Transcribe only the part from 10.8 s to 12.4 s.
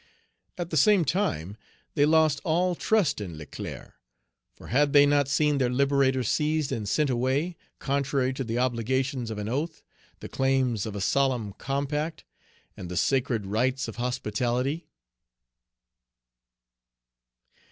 of a solemn compact,